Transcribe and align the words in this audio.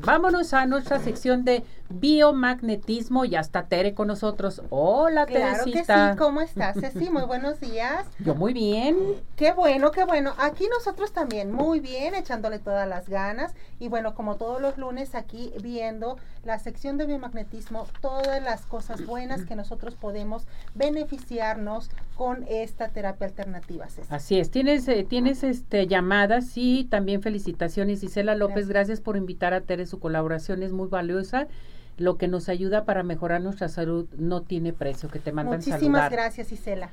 Vámonos 0.00 0.54
a 0.54 0.66
nuestra 0.66 1.00
sección 1.00 1.44
de 1.44 1.64
biomagnetismo 1.88 3.24
y 3.24 3.34
hasta 3.34 3.66
Tere 3.66 3.92
con 3.92 4.06
nosotros. 4.06 4.62
Hola, 4.70 5.26
claro 5.26 5.64
Teresita. 5.64 6.10
que 6.10 6.12
sí, 6.12 6.16
¿cómo 6.16 6.40
estás, 6.40 6.78
Ceci? 6.78 7.10
Muy 7.10 7.24
buenos 7.24 7.58
días. 7.58 8.06
Yo 8.20 8.36
muy 8.36 8.52
bien. 8.52 8.96
Qué 9.34 9.50
bueno, 9.52 9.90
qué 9.90 10.04
bueno. 10.04 10.32
Aquí 10.38 10.68
nosotros 10.68 11.12
también 11.12 11.50
muy 11.50 11.80
bien, 11.80 12.14
echándole 12.14 12.60
todas 12.60 12.88
las 12.88 13.08
ganas. 13.08 13.52
Y 13.80 13.88
bueno, 13.88 14.14
como 14.14 14.36
todos 14.36 14.62
los 14.62 14.78
lunes 14.78 15.16
aquí 15.16 15.52
viendo 15.60 16.18
la 16.44 16.60
sección 16.60 16.96
de 16.96 17.06
biomagnetismo, 17.06 17.88
todas 18.00 18.40
las 18.44 18.66
cosas 18.66 19.04
buenas 19.04 19.44
que 19.44 19.56
nosotros 19.56 19.96
podemos 19.96 20.46
beneficiarnos 20.76 21.90
con 22.16 22.44
esta 22.48 22.90
terapia 22.90 23.26
alternativa, 23.26 23.88
Ceci. 23.88 24.14
Así 24.14 24.38
es, 24.38 24.52
tienes, 24.52 24.86
eh, 24.86 25.04
tienes 25.08 25.42
este 25.42 25.88
llamadas 25.88 26.52
y 26.54 26.84
también 26.84 27.22
felicitaciones. 27.22 28.04
Isela 28.04 28.36
López, 28.36 28.68
gracias, 28.68 28.80
gracias 28.80 29.00
por 29.00 29.16
invitar 29.16 29.52
a 29.52 29.62
Tere, 29.62 29.79
su 29.86 30.00
colaboración 30.00 30.62
es 30.62 30.72
muy 30.72 30.88
valiosa 30.88 31.48
lo 31.96 32.16
que 32.16 32.28
nos 32.28 32.48
ayuda 32.48 32.84
para 32.84 33.02
mejorar 33.02 33.42
nuestra 33.42 33.68
salud 33.68 34.08
no 34.16 34.40
tiene 34.42 34.72
precio, 34.72 35.10
que 35.10 35.18
te 35.18 35.32
mandan 35.32 35.56
Muchísimas 35.56 35.80
saludar. 35.80 36.12
gracias, 36.12 36.50
Isela. 36.50 36.90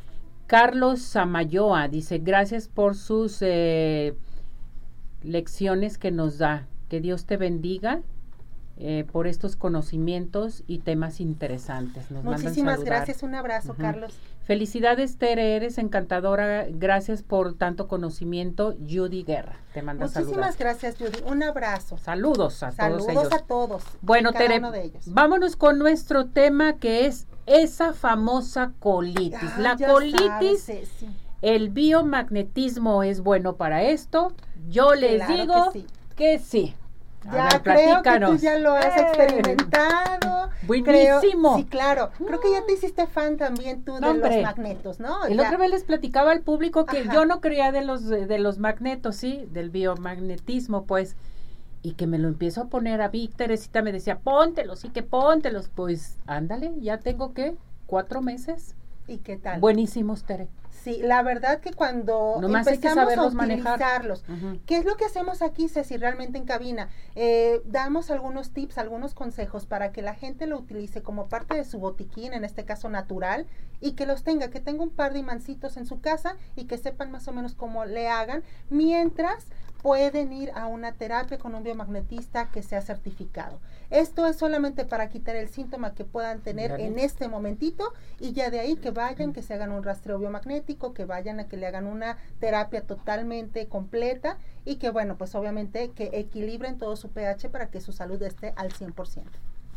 Carlos 0.48 1.02
Samayoa 1.02 1.88
dice, 1.88 2.20
gracias 2.20 2.68
por 2.68 2.96
sus 2.96 3.38
eh, 3.42 4.16
lecciones 5.24 5.98
que 5.98 6.12
nos 6.12 6.38
da. 6.38 6.68
Que 6.90 7.00
Dios 7.00 7.26
te 7.26 7.38
bendiga 7.38 8.02
eh, 8.80 9.06
por 9.12 9.26
estos 9.28 9.56
conocimientos 9.56 10.64
y 10.68 10.80
temas 10.80 11.20
interesantes. 11.20 12.12
Nos 12.12 12.24
Muchísimas 12.24 12.84
gracias, 12.84 13.24
un 13.24 13.34
abrazo, 13.36 13.72
uh 13.72 13.76
-huh. 13.76 13.82
Carlos. 13.82 14.14
Felicidades, 14.44 15.18
Tere, 15.18 15.56
eres 15.56 15.78
encantadora. 15.78 16.66
Gracias 16.70 17.22
por 17.24 17.56
tanto 17.56 17.88
conocimiento. 17.88 18.76
Judy 18.88 19.24
Guerra, 19.24 19.58
te 19.74 19.82
manda 19.82 20.06
Muchísimas 20.06 20.56
saludar. 20.56 20.56
gracias, 20.60 20.96
Judy. 20.98 21.24
Un 21.30 21.44
abrazo. 21.44 21.98
Saludos 21.98 22.64
a 22.64 22.72
Saludos 22.72 23.08
todos 23.08 23.26
ellos. 23.28 23.34
a 23.34 23.46
todos. 23.46 23.84
Bueno, 24.02 24.32
Tere, 24.32 24.62
vámonos 25.08 25.56
con 25.56 25.80
nuestro 25.80 26.28
tema 26.28 26.78
que 26.78 27.06
es 27.08 27.28
esa 27.46 27.94
famosa 27.94 28.74
colitis. 28.80 29.40
Ah, 29.56 29.60
La 29.60 29.78
colitis, 29.78 30.62
sabes, 30.64 30.90
sí. 31.00 31.08
el 31.42 31.70
biomagnetismo 31.70 33.04
es 33.04 33.22
bueno 33.22 33.56
para 33.56 33.84
esto. 33.84 34.34
Yo 34.70 34.96
les 34.96 35.24
Claro 35.24 35.34
que 35.36 35.42
digo 35.42 35.72
sí. 35.74 35.86
que 36.16 36.40
sí. 36.40 36.76
Ya 37.26 37.50
ver, 37.50 37.62
creo 37.64 38.02
que 38.04 38.20
tú 38.26 38.36
ya 38.38 38.58
lo 38.58 38.74
has 38.74 38.96
¡Eh! 38.98 39.02
experimentado. 39.02 40.50
Buenísimo. 40.64 40.92
Creo- 41.54 41.58
sí, 41.58 41.66
claro. 41.66 42.10
Creo 42.26 42.40
que 42.40 42.52
ya 42.52 42.66
te 42.66 42.74
hiciste 42.74 43.08
fan 43.08 43.38
también 43.38 43.84
tú 43.84 43.96
de 43.96 44.02
No, 44.02 44.12
hombre. 44.12 44.36
los 44.36 44.44
magnetos, 44.44 45.00
¿no? 45.00 45.26
El 45.26 45.38
Ya- 45.38 45.44
otra 45.48 45.58
vez 45.58 45.72
les 45.72 45.84
platicaba 45.84 46.32
al 46.32 46.42
público 46.42 46.86
que 46.86 47.00
Ajá. 47.00 47.14
yo 47.14 47.26
no 47.26 47.42
creía 47.42 47.72
de 47.72 47.84
los 47.84 48.06
de 48.08 48.40
los 48.40 48.60
magnetos, 48.60 49.16
sí, 49.16 49.48
del 49.52 49.70
biomagnetismo, 49.70 50.86
pues, 50.86 51.16
y 51.84 51.94
que 51.94 52.08
me 52.08 52.18
lo 52.18 52.28
empiezo 52.28 52.62
a 52.62 52.66
poner 52.68 53.02
a 53.02 53.08
Vic, 53.10 53.36
Teresita 53.36 53.82
me 53.82 53.92
decía, 53.92 54.20
póntelos, 54.20 54.80
sí 54.80 54.90
que 54.90 55.04
póntelos, 55.04 55.70
pues, 55.74 56.18
ándale, 56.28 56.74
ya 56.82 56.98
tengo 57.00 57.34
que 57.34 57.56
cuatro 57.86 58.22
meses. 58.22 58.76
¿Y 59.08 59.20
qué 59.20 59.38
tal? 59.38 59.62
Buenísimos, 59.62 60.24
Tere. 60.24 60.48
Sí, 60.84 61.00
la 61.02 61.22
verdad 61.24 61.60
que 61.60 61.74
cuando 61.74 62.38
Nomás 62.40 62.68
hay 62.68 62.78
que 62.78 62.88
empezamos 62.88 63.18
a 63.18 63.44
utilizarlos, 63.44 64.24
Ujú. 64.30 64.60
¿Qué 64.66 64.78
es 64.78 64.86
lo 64.86 64.96
que 64.96 65.06
hacemos 65.06 65.42
aquí, 65.42 65.68
Ceci, 65.68 65.98
realmente 65.98 66.38
en 66.38 66.46
cabina? 66.46 66.90
Eh, 67.16 67.62
damos 67.66 68.10
algunos 68.12 68.52
tips, 68.52 68.78
algunos 68.78 69.14
consejos 69.14 69.66
para 69.66 69.92
que 69.92 70.02
la 70.02 70.14
gente 70.14 70.48
lo 70.48 70.58
utilice 70.58 71.02
como 71.02 71.28
parte 71.28 71.56
de 71.56 71.66
su 71.66 71.80
botiquín, 71.80 72.34
en 72.34 72.46
este 72.46 72.64
caso 72.64 72.90
natural, 72.90 73.48
y 73.82 73.94
que 73.94 74.06
los 74.06 74.24
tenga, 74.24 74.50
que 74.50 74.60
tenga 74.60 74.84
un 74.84 74.92
par 74.92 75.14
de 75.14 75.20
imancitos 75.20 75.78
en 75.78 75.86
su 75.86 76.00
casa 76.00 76.36
y 76.56 76.66
que 76.66 76.78
sepan 76.78 77.12
más 77.12 77.28
o 77.28 77.34
menos 77.34 77.54
cómo 77.56 77.86
le 77.86 78.08
hagan, 78.08 78.44
mientras 78.70 79.48
pueden 79.82 80.34
ir 80.34 80.52
a 80.56 80.68
una 80.68 80.92
terapia 80.94 81.38
con 81.38 81.56
un 81.56 81.64
biomagnetista 81.64 82.50
que 82.52 82.62
sea 82.64 82.82
certificado. 82.82 83.60
Esto 83.90 84.26
es 84.26 84.36
solamente 84.36 84.84
para 84.84 85.08
quitar 85.08 85.36
el 85.36 85.48
síntoma 85.48 85.94
que 85.94 86.04
puedan 86.04 86.42
tener 86.42 86.72
Dale. 86.72 86.88
en 86.88 87.00
este 87.00 87.28
momentito 87.30 87.94
y 88.20 88.34
ya 88.34 88.50
de 88.50 88.60
ahí 88.60 88.76
que 88.76 88.92
vayan, 88.92 89.32
que 89.32 89.42
se 89.42 89.54
hagan 89.54 89.72
un 89.72 89.84
rastreo 89.84 90.20
biomagnético, 90.20 90.67
que 90.76 91.06
vayan 91.06 91.40
a 91.40 91.48
que 91.48 91.58
le 91.58 91.66
hagan 91.66 91.88
una 91.88 92.18
terapia 92.40 92.82
totalmente 92.82 93.68
completa 93.68 94.38
y 94.66 94.76
que 94.76 94.90
bueno, 94.90 95.18
pues 95.18 95.34
obviamente 95.34 95.92
que 95.92 96.10
equilibren 96.14 96.78
todo 96.78 96.96
su 96.98 97.10
pH 97.10 97.50
para 97.50 97.70
que 97.70 97.80
su 97.80 97.94
salud 97.94 98.22
esté 98.22 98.54
al 98.58 98.74
100%. 98.74 99.24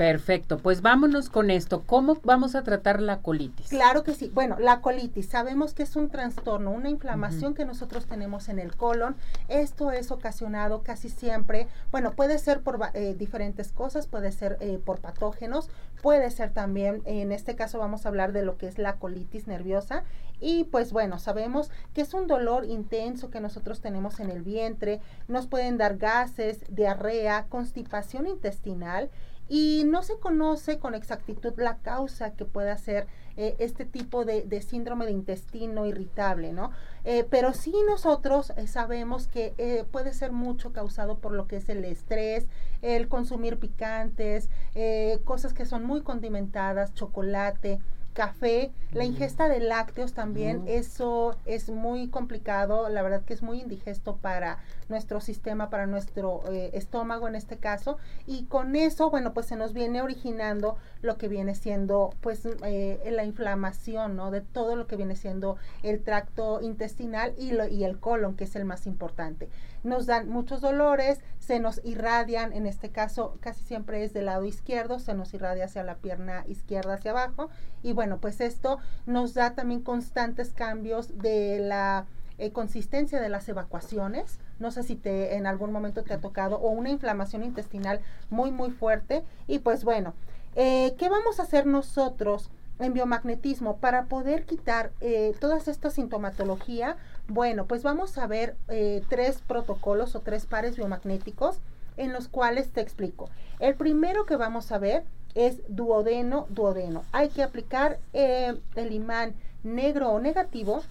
Perfecto, 0.00 0.56
pues 0.56 0.80
vámonos 0.80 1.28
con 1.28 1.50
esto. 1.50 1.82
¿Cómo 1.84 2.16
vamos 2.24 2.54
a 2.54 2.62
tratar 2.62 3.02
la 3.02 3.18
colitis? 3.18 3.68
Claro 3.68 4.02
que 4.02 4.14
sí. 4.14 4.30
Bueno, 4.32 4.56
la 4.58 4.80
colitis, 4.80 5.26
sabemos 5.28 5.74
que 5.74 5.82
es 5.82 5.94
un 5.94 6.08
trastorno, 6.08 6.70
una 6.70 6.88
inflamación 6.88 7.52
que 7.52 7.66
nosotros 7.66 8.06
tenemos 8.06 8.48
en 8.48 8.58
el 8.58 8.74
colon. 8.74 9.14
Esto 9.48 9.90
es 9.92 10.10
ocasionado 10.10 10.82
casi 10.82 11.10
siempre, 11.10 11.68
bueno, 11.92 12.12
puede 12.12 12.38
ser 12.38 12.62
por 12.62 12.80
eh, 12.94 13.14
diferentes 13.18 13.72
cosas, 13.72 14.06
puede 14.06 14.32
ser 14.32 14.56
eh, 14.60 14.80
por 14.82 15.00
patógenos, 15.00 15.68
puede 16.02 16.30
ser 16.30 16.52
también, 16.52 17.02
en 17.04 17.32
este 17.32 17.56
caso 17.56 17.78
vamos 17.78 18.04
a 18.04 18.08
hablar 18.08 18.32
de 18.32 18.42
lo 18.42 18.56
que 18.56 18.66
es 18.66 18.78
la 18.78 18.96
colitis 18.96 19.46
nerviosa. 19.46 20.04
Y 20.40 20.64
pues 20.64 20.92
bueno, 20.92 21.18
sabemos 21.18 21.70
que 21.92 22.00
es 22.00 22.14
un 22.14 22.26
dolor 22.26 22.64
intenso 22.64 23.30
que 23.30 23.40
nosotros 23.40 23.80
tenemos 23.80 24.20
en 24.20 24.30
el 24.30 24.42
vientre, 24.42 25.00
nos 25.28 25.46
pueden 25.46 25.76
dar 25.76 25.98
gases, 25.98 26.64
diarrea, 26.70 27.46
constipación 27.48 28.26
intestinal 28.26 29.10
y 29.50 29.82
no 29.84 30.02
se 30.04 30.16
conoce 30.18 30.78
con 30.78 30.94
exactitud 30.94 31.52
la 31.56 31.78
causa 31.78 32.34
que 32.34 32.44
puede 32.44 32.70
hacer 32.70 33.08
eh, 33.36 33.56
este 33.58 33.84
tipo 33.84 34.24
de, 34.24 34.62
síndrome 34.62 35.06
de 35.06 35.10
intestino 35.10 35.86
irritable, 35.86 36.52
¿no? 36.52 36.70
Eh, 37.04 37.26
pero 37.28 37.52
sí 37.52 37.74
nosotros 37.88 38.52
eh, 38.56 38.68
sabemos 38.68 39.26
que 39.26 39.54
eh, 39.58 39.84
puede 39.90 40.12
ser 40.12 40.30
mucho 40.30 40.72
causado 40.72 41.18
por 41.18 41.32
lo 41.32 41.48
que 41.48 41.56
es 41.56 41.68
el 41.68 41.84
estrés, 41.84 42.46
el 42.80 43.08
consumir 43.08 43.58
picantes, 43.58 44.50
eh, 44.76 45.18
cosas 45.24 45.52
que 45.52 45.66
son 45.66 45.84
muy 45.84 46.02
condimentadas, 46.02 46.94
chocolate, 46.94 47.80
café, 48.12 48.70
la 48.92 49.04
Mm. 49.04 49.06
ingesta 49.06 49.48
de 49.48 49.60
lácteos 49.60 50.12
también, 50.14 50.62
Mm. 50.64 50.68
eso 50.68 51.36
es 51.46 51.70
muy 51.70 52.08
complicado, 52.08 52.88
la 52.88 53.02
verdad 53.02 53.22
que 53.22 53.34
es 53.34 53.42
muy 53.42 53.60
indigesto 53.60 54.16
para 54.16 54.58
nuestro 54.88 55.20
sistema, 55.20 55.70
para 55.70 55.86
nuestro 55.86 56.40
eh, 56.50 56.70
estómago 56.74 57.28
en 57.28 57.36
este 57.36 57.56
caso, 57.58 57.98
y 58.26 58.44
con 58.46 58.74
eso, 58.74 59.10
bueno, 59.10 59.32
pues 59.32 59.46
se 59.46 59.54
nos 59.56 59.72
viene 59.72 60.02
originando 60.02 60.76
lo 61.02 61.16
que 61.18 61.28
viene 61.28 61.54
siendo, 61.54 62.12
pues, 62.20 62.42
eh, 62.64 63.08
la 63.12 63.24
inflamación, 63.24 64.16
¿no? 64.16 64.30
De 64.32 64.40
todo 64.40 64.74
lo 64.74 64.86
que 64.88 64.96
viene 64.96 65.14
siendo 65.14 65.56
el 65.84 66.02
tracto 66.02 66.60
intestinal 66.60 67.32
y, 67.38 67.52
lo, 67.52 67.68
y 67.68 67.84
el 67.84 68.00
colon, 68.00 68.34
que 68.34 68.44
es 68.44 68.56
el 68.56 68.64
más 68.64 68.86
importante. 68.86 69.48
Nos 69.84 70.06
dan 70.06 70.28
muchos 70.28 70.60
dolores, 70.60 71.20
se 71.38 71.58
nos 71.60 71.80
irradian, 71.84 72.52
en 72.52 72.66
este 72.66 72.90
caso 72.90 73.36
casi 73.40 73.62
siempre 73.64 74.04
es 74.04 74.12
del 74.12 74.26
lado 74.26 74.44
izquierdo, 74.44 74.98
se 74.98 75.14
nos 75.14 75.32
irradia 75.32 75.64
hacia 75.66 75.84
la 75.84 75.94
pierna 75.96 76.44
izquierda 76.48 76.94
hacia 76.94 77.12
abajo, 77.12 77.48
y 77.82 77.92
bueno, 77.94 77.99
pues 78.20 78.40
esto 78.40 78.78
nos 79.06 79.34
da 79.34 79.54
también 79.54 79.82
constantes 79.82 80.52
cambios 80.52 81.18
de 81.18 81.58
la 81.60 82.06
eh, 82.38 82.52
consistencia 82.52 83.20
de 83.20 83.28
las 83.28 83.48
evacuaciones. 83.48 84.38
No 84.58 84.70
sé 84.70 84.82
si 84.82 84.96
te 84.96 85.36
en 85.36 85.46
algún 85.46 85.72
momento 85.72 86.02
te 86.02 86.14
ha 86.14 86.20
tocado 86.20 86.56
o 86.56 86.70
una 86.70 86.90
inflamación 86.90 87.42
intestinal 87.44 88.00
muy 88.30 88.50
muy 88.50 88.70
fuerte. 88.70 89.24
Y 89.46 89.58
pues 89.58 89.84
bueno, 89.84 90.14
eh, 90.56 90.94
¿qué 90.98 91.08
vamos 91.08 91.38
a 91.38 91.44
hacer 91.44 91.66
nosotros 91.66 92.50
en 92.80 92.94
biomagnetismo 92.94 93.76
para 93.76 94.06
poder 94.06 94.46
quitar 94.46 94.90
eh, 95.00 95.34
todas 95.38 95.68
esta 95.68 95.90
sintomatología? 95.90 96.96
Bueno, 97.28 97.66
pues 97.66 97.82
vamos 97.82 98.18
a 98.18 98.26
ver 98.26 98.56
eh, 98.68 99.02
tres 99.08 99.42
protocolos 99.46 100.16
o 100.16 100.20
tres 100.20 100.46
pares 100.46 100.76
biomagnéticos 100.76 101.60
en 101.96 102.12
los 102.12 102.28
cuales 102.28 102.70
te 102.70 102.80
explico. 102.80 103.28
El 103.58 103.74
primero 103.74 104.26
que 104.26 104.36
vamos 104.36 104.72
a 104.72 104.78
ver 104.78 105.04
es 105.34 105.62
duodeno, 105.68 106.46
duodeno. 106.50 107.04
Hay 107.12 107.28
que 107.28 107.42
aplicar 107.42 107.98
eh, 108.12 108.56
el 108.74 108.92
imán 108.92 109.34
negro 109.62 110.10
o 110.10 110.20
negativo 110.20 110.82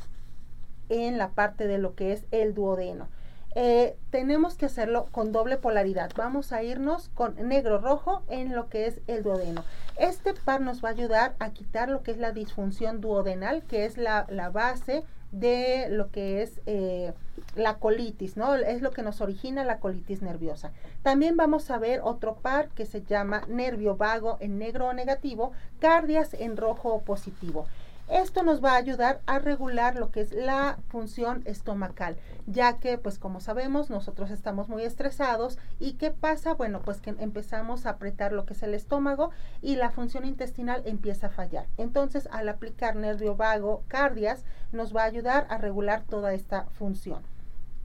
en 0.90 1.18
la 1.18 1.30
parte 1.30 1.68
de 1.68 1.78
lo 1.78 1.96
que 1.96 2.14
es 2.14 2.26
el 2.32 2.54
duodeno. 2.54 3.08
Eh, 3.56 3.98
tenemos 4.12 4.56
que 4.56 4.68
hacerlo 4.68 5.08
con 5.12 5.32
doble 5.32 5.58
polaridad. 5.58 6.12
Vamos 6.16 6.52
a 6.52 6.62
irnos 6.62 7.10
con 7.10 7.36
negro 7.48 7.80
rojo 7.80 8.22
en 8.30 8.56
lo 8.56 8.70
que 8.70 8.86
es 8.86 9.02
el 9.08 9.24
duodeno. 9.24 9.64
Este 9.98 10.34
par 10.34 10.62
nos 10.62 10.84
va 10.84 10.90
a 10.90 10.92
ayudar 10.92 11.36
a 11.40 11.50
quitar 11.50 11.90
lo 11.90 12.04
que 12.04 12.12
es 12.12 12.18
la 12.18 12.32
disfunción 12.32 13.02
duodenal, 13.02 13.64
que 13.64 13.86
es 13.86 13.98
la, 13.98 14.28
la 14.30 14.50
base 14.50 15.04
de 15.32 15.88
lo 15.90 16.10
que 16.10 16.42
es 16.42 16.60
eh, 16.66 17.14
la 17.56 17.76
colitis, 17.78 18.38
¿no? 18.38 18.56
Es 18.56 18.82
lo 18.82 18.92
que 18.92 19.04
nos 19.04 19.22
origina 19.22 19.64
la 19.64 19.80
colitis 19.80 20.22
nerviosa. 20.22 20.72
También 21.04 21.38
vamos 21.38 21.70
a 21.70 21.78
ver 21.78 22.02
otro 22.04 22.36
par 22.36 22.70
que 22.70 22.86
se 22.86 23.04
llama 23.04 23.44
nervio 23.48 23.96
vago 23.96 24.38
en 24.40 24.58
negro 24.58 24.88
o 24.88 24.94
negativo, 24.94 25.52
cardias 25.80 26.34
en 26.34 26.58
rojo 26.58 26.94
o 26.94 27.02
positivo. 27.02 27.68
Esto 28.10 28.42
nos 28.42 28.64
va 28.64 28.72
a 28.72 28.78
ayudar 28.78 29.22
a 29.28 29.38
regular 29.38 29.96
lo 29.96 30.10
que 30.10 30.22
es 30.22 30.34
la 30.34 30.80
función 30.88 31.44
estomacal, 31.46 32.18
ya 32.48 32.80
que 32.80 32.98
pues 32.98 33.20
como 33.20 33.40
sabemos 33.40 33.92
nosotros 33.92 34.32
estamos 34.32 34.68
muy 34.68 34.82
estresados 34.82 35.60
y 35.80 35.94
qué 35.94 36.10
pasa, 36.10 36.56
bueno 36.56 36.82
pues 36.82 37.02
que 37.02 37.12
empezamos 37.12 37.86
a 37.86 37.92
apretar 37.92 38.32
lo 38.32 38.48
que 38.48 38.54
es 38.54 38.64
el 38.64 38.74
estómago 38.74 39.30
y 39.62 39.76
la 39.76 39.92
función 39.92 40.26
intestinal 40.26 40.82
empieza 40.86 41.28
a 41.28 41.30
fallar. 41.30 41.68
Entonces 41.78 42.28
al 42.32 42.50
aplicar 42.50 42.96
nervio 42.96 43.36
vago, 43.36 43.84
cardias, 43.88 44.44
nos 44.72 44.96
va 44.96 45.04
a 45.04 45.06
ayudar 45.06 45.46
a 45.52 45.60
regular 45.60 46.04
toda 46.10 46.34
esta 46.34 46.66
función. 46.72 47.22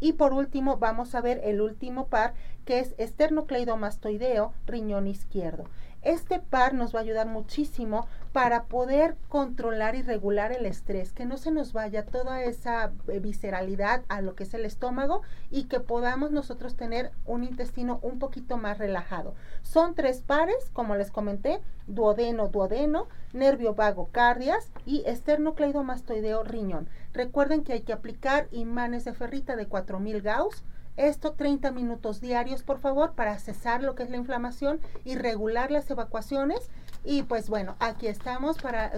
Y 0.01 0.15
por 0.15 0.33
último, 0.33 0.77
vamos 0.77 1.15
a 1.15 1.21
ver 1.21 1.41
el 1.45 1.61
último 1.61 2.09
par, 2.09 2.35
que 2.65 2.81
es 2.81 2.95
esternocleidomastoideo, 2.99 4.53
riñón 4.67 5.07
izquierdo. 5.07 5.65
Este 6.05 6.39
par 6.39 6.75
nos 6.75 6.95
va 6.95 6.99
a 6.99 7.03
ayudar 7.03 7.27
muchísimo 7.27 8.07
para 8.35 8.65
poder 8.65 9.17
controlar 9.29 9.95
y 9.95 10.03
regular 10.03 10.53
el 10.53 10.67
estrés, 10.67 11.13
que 11.13 11.25
no 11.25 11.39
se 11.39 11.51
nos 11.51 11.73
vaya 11.73 12.05
toda 12.05 12.43
esa 12.43 12.93
eh, 13.09 13.21
visceralidad 13.21 14.03
a 14.09 14.21
lo 14.21 14.35
que 14.35 14.43
es 14.43 14.53
el 14.53 14.67
estómago 14.67 15.23
y 15.51 15.65
que 15.65 15.81
podamos 15.81 16.31
nosotros 16.31 16.77
tener 16.77 17.11
un 17.25 17.43
intestino 17.43 18.01
un 18.03 18.19
poquito 18.19 18.59
más 18.59 18.77
relajado. 18.77 19.35
Son 19.63 19.95
tres 19.95 20.21
pares, 20.21 20.69
como 20.75 20.95
les 20.95 21.11
comenté, 21.11 21.63
duodeno, 21.87 22.49
duodeno, 22.49 23.09
nervio 23.33 23.75
vago, 23.75 24.11
cardias 24.13 24.73
y 24.85 25.05
esternocleidomastoideo, 25.07 26.45
riñón. 26.45 26.87
Recuerden 27.15 27.65
que 27.65 27.73
hay 27.73 27.81
que 27.81 27.95
aplicar 27.95 28.49
imanes 28.51 29.07
de 29.07 29.15
ferrita 29.15 29.57
de 29.57 29.69
4000 29.69 30.21
Gauss 30.21 30.65
esto 30.97 31.33
30 31.33 31.73
minutos 31.73 32.21
diarios, 32.21 32.63
por 32.63 32.79
favor, 32.79 33.13
para 33.13 33.39
cesar 33.39 33.83
lo 33.83 33.95
que 33.95 34.05
es 34.05 34.11
la 34.11 34.17
inflamación 34.17 34.81
y 35.05 35.17
regular 35.17 35.71
las 35.71 35.91
evacuaciones. 35.91 36.71
Y 37.05 37.25
pues 37.25 37.49
bueno, 37.49 37.75
aquí 37.81 38.07
estamos 38.07 38.59
para 38.59 38.91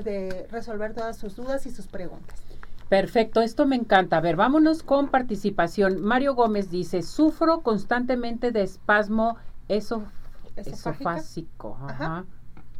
resolver 0.50 0.94
todas 0.94 1.16
sus 1.16 1.36
dudas 1.36 1.66
y 1.66 1.70
sus 1.70 1.86
preguntas. 1.86 2.40
Perfecto, 2.88 3.40
esto 3.42 3.66
me 3.66 3.74
encanta. 3.74 4.18
A 4.18 4.20
ver, 4.20 4.36
vámonos 4.36 4.84
con 4.84 5.08
participación. 5.08 6.00
Mario 6.02 6.36
Gómez 6.36 6.70
dice, 6.70 7.02
sufro 7.02 7.62
constantemente 7.62 8.52
de 8.52 8.62
espasmo 8.62 9.38
esofásico. 10.56 11.76
Ajá. 11.88 12.24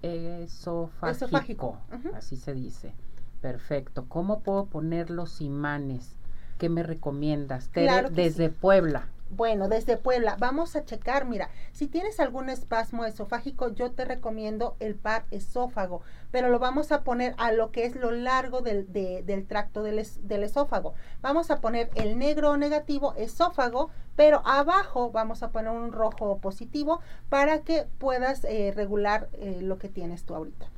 Esofágico. 0.03 1.79
Así 2.15 2.37
se 2.37 2.55
dice. 2.55 2.95
Perfecto. 3.41 4.05
¿Cómo 4.09 4.41
puedo 4.41 4.67
poner 4.67 5.11
los 5.11 5.41
imanes? 5.41 6.17
¿Qué 6.59 6.69
me 6.69 6.83
recomiendas? 6.83 7.71
desde 7.73 8.49
Puebla. 8.49 9.09
Bueno, 9.29 9.69
desde 9.69 9.97
Puebla, 9.97 10.37
vamos 10.39 10.77
a 10.77 10.85
checar, 10.85 11.25
mira, 11.25 11.51
si 11.73 11.89
tienes 11.89 12.21
algún 12.21 12.49
espasmo 12.49 13.05
esofágico, 13.05 13.75
yo 13.75 13.91
te 13.91 14.05
recomiendo 14.05 14.77
el 14.79 14.95
par 14.95 15.25
esófago, 15.33 16.01
pero 16.31 16.49
lo 16.49 16.61
vamos 16.61 16.93
a 16.93 17.03
poner 17.03 17.35
a 17.37 17.51
lo 17.51 17.73
que 17.73 17.87
es 17.87 17.97
lo 17.97 18.13
largo 18.13 18.61
del, 18.61 18.93
del 18.93 19.47
tracto 19.47 19.83
del, 19.83 20.07
del, 20.23 20.43
esófago. 20.45 20.95
Vamos 21.23 21.51
a 21.51 21.61
poner 21.61 21.91
el 21.97 22.19
negro 22.19 22.57
negativo 22.57 23.15
esófago, 23.17 23.91
pero 24.15 24.43
abajo 24.47 25.11
vamos 25.11 25.43
a 25.43 25.51
poner 25.51 25.73
un 25.73 25.91
rojo 25.91 26.39
positivo 26.39 27.01
para 27.29 27.63
que 27.63 27.89
puedas 27.99 28.45
eh, 28.45 28.73
regular 28.77 29.29
eh, 29.33 29.59
lo 29.61 29.79
que 29.79 29.89
tienes 29.89 30.23
tú 30.23 30.37
ahorita. 30.37 30.69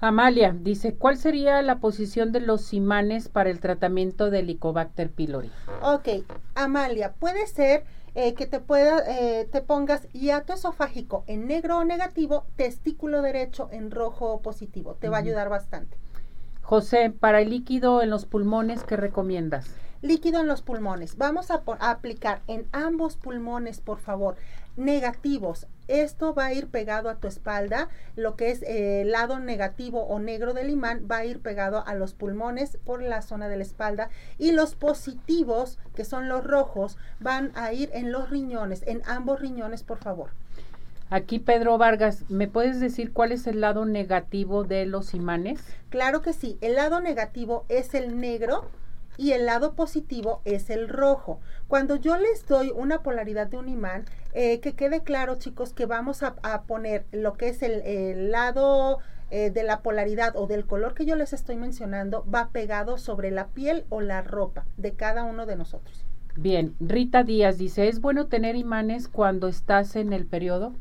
Amalia 0.00 0.54
dice, 0.58 0.94
¿cuál 0.94 1.16
sería 1.16 1.62
la 1.62 1.78
posición 1.78 2.30
de 2.30 2.40
los 2.40 2.74
imanes 2.74 3.28
para 3.28 3.48
el 3.48 3.60
tratamiento 3.60 4.30
del 4.30 4.44
Helicobacter 4.44 5.10
pylori? 5.10 5.50
Ok, 5.80 6.08
Amalia, 6.54 7.14
puede 7.14 7.46
ser 7.46 7.84
eh, 8.14 8.34
que 8.34 8.46
te 8.46 8.60
pueda, 8.60 9.02
eh, 9.08 9.46
te 9.50 9.62
pongas 9.62 10.08
hiato 10.12 10.52
esofágico 10.52 11.24
en 11.26 11.46
negro 11.46 11.78
o 11.78 11.84
negativo, 11.84 12.44
testículo 12.56 13.22
derecho 13.22 13.68
en 13.72 13.90
rojo 13.90 14.32
o 14.32 14.42
positivo. 14.42 14.96
Te 15.00 15.08
va 15.08 15.18
a 15.18 15.20
ayudar 15.20 15.48
bastante. 15.48 15.96
José, 16.62 17.10
para 17.10 17.40
el 17.40 17.50
líquido 17.50 18.02
en 18.02 18.10
los 18.10 18.26
pulmones, 18.26 18.84
¿qué 18.84 18.96
recomiendas? 18.96 19.66
Líquido 20.02 20.40
en 20.40 20.46
los 20.46 20.62
pulmones. 20.62 21.16
Vamos 21.16 21.50
a, 21.50 21.62
aplicar 21.78 22.42
en 22.48 22.66
ambos 22.72 23.16
pulmones, 23.16 23.80
por 23.80 23.98
favor, 23.98 24.36
negativos. 24.76 25.66
Esto 25.88 26.34
va 26.34 26.46
a 26.46 26.52
ir 26.52 26.68
pegado 26.68 27.08
a 27.08 27.16
tu 27.16 27.28
espalda. 27.28 27.88
Lo 28.16 28.36
que 28.36 28.50
es 28.50 28.62
eh, 28.62 29.02
el 29.02 29.12
lado 29.12 29.38
negativo 29.38 30.02
o 30.06 30.18
negro 30.18 30.54
del 30.54 30.70
imán 30.70 31.06
va 31.10 31.18
a 31.18 31.24
ir 31.24 31.40
pegado 31.40 31.86
a 31.86 31.94
los 31.94 32.14
pulmones 32.14 32.78
por 32.84 33.02
la 33.02 33.22
zona 33.22 33.48
de 33.48 33.56
la 33.56 33.62
espalda. 33.62 34.10
Y 34.38 34.52
los 34.52 34.74
positivos, 34.74 35.78
que 35.94 36.04
son 36.04 36.28
los 36.28 36.44
rojos, 36.44 36.98
van 37.20 37.52
a 37.54 37.72
ir 37.72 37.90
en 37.92 38.12
los 38.12 38.30
riñones, 38.30 38.82
en 38.86 39.02
ambos 39.06 39.40
riñones, 39.40 39.82
por 39.82 39.98
favor. 39.98 40.30
Aquí 41.08 41.38
Pedro 41.38 41.78
Vargas, 41.78 42.24
¿me 42.28 42.48
puedes 42.48 42.80
decir 42.80 43.12
cuál 43.12 43.30
es 43.30 43.46
el 43.46 43.60
lado 43.60 43.84
negativo 43.84 44.64
de 44.64 44.86
los 44.86 45.14
imanes? 45.14 45.60
Claro 45.88 46.20
que 46.20 46.32
sí, 46.32 46.58
el 46.60 46.74
lado 46.74 47.00
negativo 47.00 47.64
es 47.68 47.94
el 47.94 48.18
negro 48.18 48.68
y 49.16 49.32
el 49.32 49.46
lado 49.46 49.74
positivo 49.74 50.40
es 50.44 50.70
el 50.70 50.88
rojo. 50.88 51.40
Cuando 51.68 51.96
yo 51.96 52.16
les 52.16 52.46
doy 52.46 52.72
una 52.74 53.02
polaridad 53.02 53.46
de 53.46 53.58
un 53.58 53.68
imán, 53.68 54.04
eh, 54.32 54.60
que 54.60 54.74
quede 54.74 55.02
claro 55.02 55.36
chicos 55.36 55.72
que 55.72 55.86
vamos 55.86 56.22
a, 56.22 56.34
poner 56.66 57.06
lo 57.12 57.34
que 57.34 57.48
es 57.48 57.62
el, 57.62 58.30
lado 58.30 58.98
eh, 59.30 59.50
de 59.50 59.62
la 59.62 59.80
polaridad 59.80 60.36
o 60.36 60.46
del 60.46 60.66
color 60.66 60.94
que 60.94 61.06
yo 61.06 61.16
les 61.16 61.32
estoy 61.32 61.56
mencionando, 61.56 62.24
va 62.32 62.50
pegado 62.50 62.98
sobre 62.98 63.30
la 63.30 63.48
piel 63.48 63.84
o 63.88 64.00
la 64.00 64.22
ropa 64.22 64.66
de 64.76 64.92
cada 64.92 65.24
uno 65.24 65.46
de 65.46 65.56
nosotros. 65.56 66.04
Bien, 66.36 66.74
Rita 66.80 67.22
Díaz 67.22 67.56
dice, 67.56 67.88
¿es 67.88 68.00
bueno 68.00 68.26
tener 68.26 68.56
imanes 68.56 69.08
cuando 69.08 69.48
estás 69.48 69.96
en 69.96 70.12
el 70.12 70.26
periodo? 70.26 70.74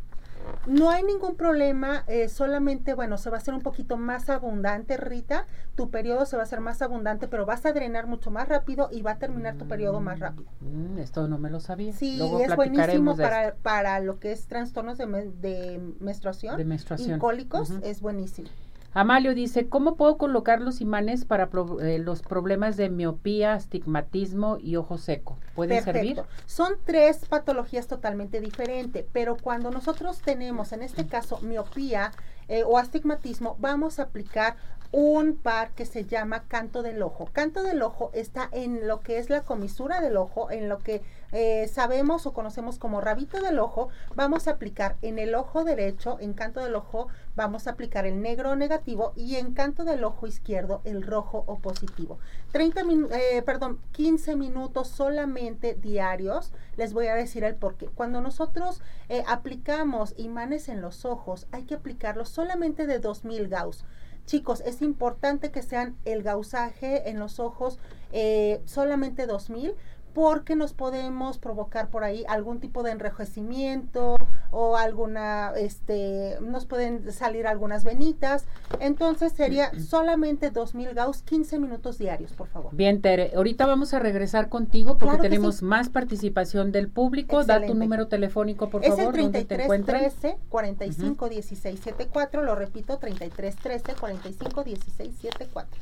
No 0.68 0.90
hay 0.90 1.04
ningún 1.04 1.36
problema, 1.36 2.04
eh, 2.08 2.28
solamente, 2.28 2.94
bueno, 2.94 3.18
se 3.18 3.30
va 3.30 3.38
a 3.38 3.40
hacer 3.40 3.54
un 3.54 3.62
poquito 3.62 3.98
más 3.98 4.30
abundante, 4.30 4.98
Rita. 4.98 5.46
Tu 5.76 5.90
periodo 5.90 6.26
se 6.26 6.36
va 6.38 6.44
a 6.44 6.46
hacer 6.46 6.60
más 6.62 6.82
abundante, 6.82 7.28
pero 7.28 7.46
vas 7.46 7.66
a 7.66 7.74
drenar 7.74 8.08
mucho 8.08 8.32
más 8.32 8.48
rápido 8.48 8.90
y 8.92 9.02
va 9.02 9.12
a 9.12 9.18
terminar 9.20 9.58
tu 9.58 9.68
periodo 9.68 10.02
más 10.02 10.20
rápido. 10.20 10.50
Mm, 10.62 10.98
esto 11.00 11.28
no 11.28 11.38
me 11.38 11.50
lo 11.50 11.60
sabía. 11.60 11.94
Sí, 11.94 12.20
es 12.42 12.56
buenísimo 12.56 13.16
para, 13.16 13.56
para 13.56 14.00
lo 14.00 14.20
que 14.20 14.32
es 14.32 14.48
trastornos 14.48 14.98
de, 14.98 15.06
de 15.06 15.82
menstruación. 16.00 16.58
De 16.58 16.66
menstruación. 16.66 17.18
Y 17.18 17.20
cólicos, 17.20 17.72
es 17.84 18.02
buenísimo. 18.02 18.50
Amalio 18.96 19.36
dice, 19.36 19.68
¿cómo 19.68 19.98
puedo 19.98 20.18
colocar 20.18 20.62
los 20.62 20.80
imanes 20.80 21.26
para 21.26 21.50
eh, 21.82 22.00
los 22.00 22.22
problemas 22.22 22.78
de 22.78 22.90
miopía, 22.90 23.52
astigmatismo 23.52 24.58
y 24.58 24.78
ojo 24.78 24.98
seco? 24.98 25.38
¿Pueden 25.54 25.84
servir? 25.84 26.24
Son 26.46 26.78
tres 26.86 27.26
patologías 27.26 27.88
totalmente 27.88 28.40
diferentes, 28.40 29.06
pero 29.12 29.36
cuando 29.36 29.70
nosotros 29.70 30.22
tenemos, 30.22 30.72
en 30.72 30.82
este 30.82 31.08
caso, 31.08 31.42
miopía 31.42 32.14
eh, 32.48 32.64
o 32.66 32.78
astigmatismo, 32.78 33.58
vamos 33.60 34.00
a 34.00 34.04
aplicar 34.04 34.56
un 34.94 35.36
par 35.36 35.72
que 35.72 35.86
se 35.86 36.06
llama 36.06 36.44
canto 36.48 36.82
del 36.82 37.02
ojo. 37.02 37.28
Canto 37.34 37.64
del 37.64 37.82
ojo 37.82 38.12
está 38.14 38.48
en 38.54 38.88
lo 38.88 39.02
que 39.02 39.18
es 39.18 39.30
la 39.30 39.42
comisura 39.42 40.00
del 40.00 40.16
ojo, 40.16 40.52
en 40.52 40.70
lo 40.70 40.80
que 40.80 41.02
eh, 41.32 41.68
sabemos 41.68 42.26
o 42.26 42.34
conocemos 42.34 42.80
como 42.80 43.02
rabito 43.02 43.42
del 43.42 43.60
ojo. 43.60 43.90
Vamos 44.16 44.48
a 44.48 44.52
aplicar 44.52 44.98
en 45.02 45.20
el 45.20 45.36
ojo 45.36 45.64
derecho, 45.64 46.18
en 46.20 46.34
canto 46.34 46.60
del 46.62 46.76
ojo, 46.76 47.08
vamos 47.36 47.68
a 47.68 47.72
aplicar 47.72 48.06
el 48.06 48.22
negro 48.22 48.56
negativo 48.56 49.14
y 49.16 49.36
en 49.36 49.54
canto 49.54 49.84
del 49.84 50.04
ojo 50.04 50.28
izquierdo 50.28 50.82
el 50.86 51.04
rojo 51.04 51.44
o 51.48 51.60
positivo. 51.60 52.20
30 52.52 52.82
eh, 53.12 53.42
perdón, 53.46 53.80
15 53.92 54.36
minutos 54.36 54.88
solamente 54.88 55.74
diarios. 55.74 56.54
Les 56.78 56.94
voy 56.94 57.08
a 57.08 57.16
decir 57.16 57.44
el 57.44 57.56
por 57.56 57.76
qué. 57.76 57.88
Cuando 57.88 58.22
nosotros 58.22 58.82
eh, 59.10 59.24
aplicamos 59.28 60.14
imanes 60.18 60.70
en 60.70 60.82
los 60.82 61.06
ojos, 61.06 61.48
hay 61.52 61.64
que 61.64 61.76
aplicarlos 61.76 62.30
solamente 62.30 62.88
de 62.88 63.00
2000 63.00 63.48
Gauss. 63.48 63.86
Chicos, 64.26 64.62
es 64.66 64.82
importante 64.82 65.52
que 65.52 65.62
sean 65.62 65.96
el 66.04 66.24
gausaje 66.24 67.10
en 67.10 67.20
los 67.20 67.40
ojos 67.40 67.78
eh, 68.12 68.62
solamente 68.66 69.28
2000 69.28 69.76
porque 70.16 70.56
nos 70.56 70.72
podemos 70.72 71.38
provocar 71.38 71.90
por 71.90 72.06
ahí 72.06 72.24
algún 72.30 72.62
tipo 72.62 72.84
de 72.84 72.92
enrojecimiento 72.92 74.16
o 74.50 74.78
alguna, 74.78 75.52
este, 75.58 76.38
nos 76.40 76.66
pueden 76.66 77.12
salir 77.12 77.46
algunas 77.46 77.84
venitas. 77.84 78.46
Entonces 78.80 79.34
sería 79.34 79.72
solamente 79.80 80.52
2000 80.52 80.94
Gauss, 80.94 81.22
15 81.22 81.60
minutos 81.60 81.98
diarios, 81.98 82.32
por 82.32 82.48
favor. 82.48 82.74
Bien, 82.74 83.02
Tere, 83.02 83.34
ahorita 83.36 83.66
vamos 83.66 83.94
a 83.94 84.00
regresar 84.00 84.48
contigo 84.48 84.98
porque 84.98 85.18
tenemos 85.18 85.62
más 85.62 85.90
participación 85.90 86.72
del 86.72 86.88
público. 86.88 87.44
Da 87.44 87.66
tu 87.66 87.76
número 87.76 88.08
telefónico, 88.08 88.70
por 88.70 88.86
favor. 88.86 89.00
Es 89.00 89.06
el 89.06 89.12
33 89.12 89.86
13 89.86 90.38
45 90.48 91.28
16 91.28 91.80
74. 91.82 92.42
Lo 92.42 92.56
repito, 92.56 92.98
33 93.00 93.56
13 93.58 93.96
45 93.96 94.64
16 94.64 95.14
74. 95.14 95.70